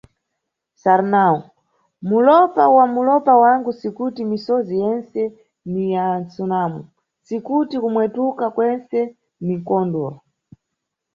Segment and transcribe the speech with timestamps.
[0.81, 1.37] Sarnau,
[2.09, 5.21] mulopa wa mulopa wangu sikuti misozi yentse
[5.71, 6.81] ni ya msunamo,
[7.25, 8.99] si kuti kumwetuka kwentse
[9.45, 10.09] ni mkondwo.